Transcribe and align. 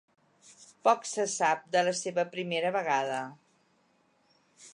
Poc 0.87 1.03
se 1.09 1.25
sap 1.33 1.69
de 1.77 1.83
la 1.89 1.93
seva 2.01 2.25
primera 2.37 2.73
vegada. 2.79 3.21